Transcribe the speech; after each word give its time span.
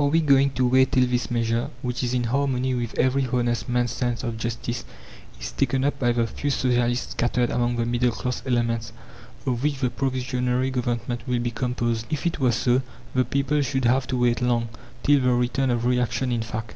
Are 0.00 0.08
we 0.08 0.20
going 0.20 0.50
to 0.54 0.66
wait 0.66 0.90
till 0.90 1.06
this 1.06 1.30
measure, 1.30 1.70
which 1.80 2.02
is 2.02 2.12
in 2.12 2.24
harmony 2.24 2.74
with 2.74 2.98
every 2.98 3.24
honest 3.32 3.68
man's 3.68 3.92
sense 3.92 4.24
of 4.24 4.36
justice, 4.36 4.84
is 5.40 5.52
taken 5.52 5.84
up 5.84 5.96
by 6.00 6.10
the 6.10 6.26
few 6.26 6.50
socialists 6.50 7.12
scattered 7.12 7.50
among 7.50 7.76
the 7.76 7.86
middle 7.86 8.10
class 8.10 8.42
elements, 8.44 8.92
of 9.46 9.62
which 9.62 9.78
the 9.78 9.90
Provisionary 9.90 10.72
Government 10.72 11.20
will 11.28 11.38
be 11.38 11.52
composed? 11.52 12.06
If 12.10 12.26
it 12.26 12.40
were 12.40 12.50
so, 12.50 12.82
the 13.14 13.24
people 13.24 13.62
should 13.62 13.84
have 13.84 14.08
to 14.08 14.16
wait 14.18 14.42
long 14.42 14.70
till 15.04 15.20
the 15.20 15.32
return 15.32 15.70
of 15.70 15.84
reaction, 15.84 16.32
in 16.32 16.42
fact! 16.42 16.74